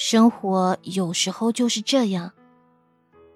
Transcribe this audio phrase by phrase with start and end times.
[0.00, 2.32] 生活有时候就是这样，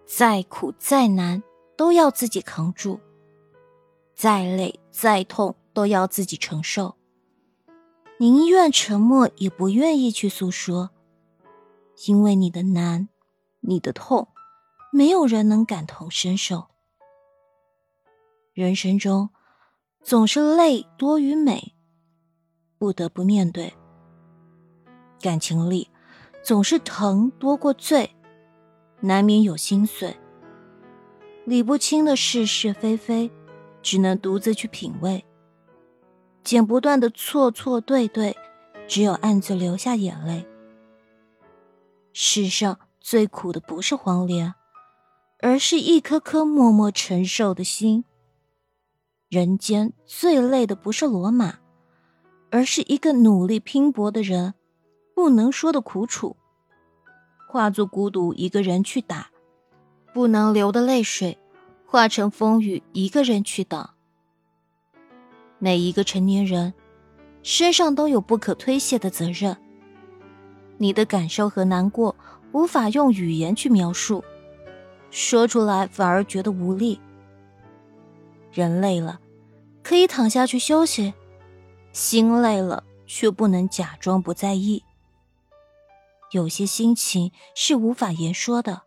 [0.06, 1.42] 再苦再难
[1.76, 3.00] 都要自己扛住，
[4.14, 6.94] 再累再痛都要自己承受。
[8.20, 10.90] 宁愿沉默，也不愿意去诉说，
[12.06, 13.08] 因为你的难，
[13.58, 14.28] 你的痛，
[14.92, 16.68] 没有人能感同身受。
[18.54, 19.30] 人生中，
[20.00, 21.74] 总是累多于美，
[22.78, 23.72] 不得不面对；
[25.20, 25.88] 感情里，
[26.42, 28.10] 总是疼多过醉，
[29.00, 30.16] 难免有心碎。
[31.44, 33.30] 理不清的是是非非，
[33.80, 35.24] 只能独自去品味。
[36.42, 38.36] 剪不断的错错对对，
[38.88, 40.44] 只有暗自流下眼泪。
[42.12, 44.54] 世上最苦的不是黄连，
[45.40, 48.04] 而是一颗颗默默承受的心。
[49.28, 51.60] 人间最累的不是罗马，
[52.50, 54.54] 而是一个努力拼搏的人。
[55.14, 56.36] 不能说的苦楚，
[57.48, 59.26] 化作孤独一个人去打；
[60.12, 61.38] 不能流的泪水，
[61.86, 63.90] 化成风雨一个人去挡。
[65.58, 66.74] 每一个成年人
[67.42, 69.56] 身上都有不可推卸的责任。
[70.78, 72.16] 你的感受和难过
[72.52, 74.24] 无法用语言去描述，
[75.10, 76.98] 说出来反而觉得无力。
[78.50, 79.20] 人累了，
[79.82, 81.12] 可以躺下去休息；
[81.92, 84.82] 心累了，却不能假装不在意。
[86.32, 88.82] 有些心情是无法言说的，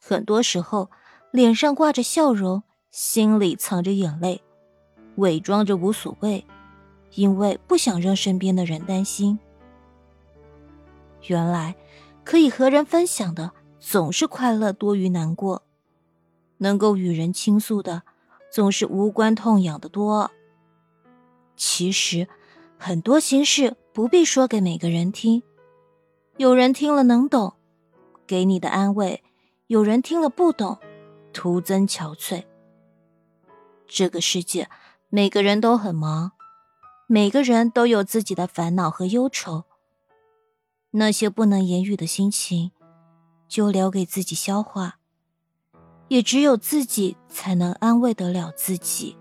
[0.00, 0.88] 很多时候
[1.32, 4.42] 脸上挂着笑容，心里藏着眼泪。
[5.16, 6.46] 伪装着无所谓，
[7.14, 9.36] 因为不想让身边的人担心。
[11.26, 11.74] 原来，
[12.22, 15.64] 可以和人分享的总是快乐多于难过，
[16.58, 18.04] 能够与人倾诉的
[18.52, 20.30] 总是无关痛痒的多。
[21.56, 22.28] 其实，
[22.78, 25.42] 很多心事不必说给每个人听，
[26.38, 27.54] 有人听了能懂，
[28.24, 29.22] 给你的安慰；
[29.66, 30.78] 有人听了不懂，
[31.32, 32.44] 徒增憔悴。
[33.86, 34.68] 这个世界。
[35.10, 36.32] 每个人都很忙，
[37.06, 39.64] 每个人都有自己的烦恼和忧愁。
[40.90, 42.72] 那些不能言语的心情，
[43.48, 44.98] 就留给自己消化。
[46.08, 49.16] 也只有自己才能安慰得了自己。